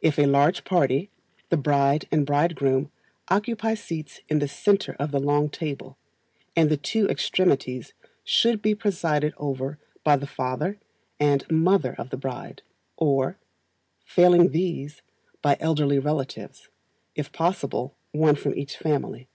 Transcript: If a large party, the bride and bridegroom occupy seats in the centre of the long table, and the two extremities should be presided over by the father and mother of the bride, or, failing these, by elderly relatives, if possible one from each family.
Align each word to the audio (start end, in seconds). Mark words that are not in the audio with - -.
If 0.00 0.20
a 0.20 0.26
large 0.26 0.62
party, 0.62 1.10
the 1.48 1.56
bride 1.56 2.06
and 2.12 2.24
bridegroom 2.24 2.92
occupy 3.28 3.74
seats 3.74 4.20
in 4.28 4.38
the 4.38 4.46
centre 4.46 4.94
of 5.00 5.10
the 5.10 5.18
long 5.18 5.48
table, 5.50 5.98
and 6.54 6.70
the 6.70 6.76
two 6.76 7.08
extremities 7.08 7.92
should 8.22 8.62
be 8.62 8.76
presided 8.76 9.34
over 9.36 9.80
by 10.04 10.14
the 10.16 10.28
father 10.28 10.78
and 11.18 11.44
mother 11.50 11.96
of 11.98 12.10
the 12.10 12.16
bride, 12.16 12.62
or, 12.96 13.36
failing 14.04 14.50
these, 14.50 15.02
by 15.42 15.56
elderly 15.58 15.98
relatives, 15.98 16.68
if 17.16 17.32
possible 17.32 17.96
one 18.12 18.36
from 18.36 18.54
each 18.54 18.76
family. 18.76 19.26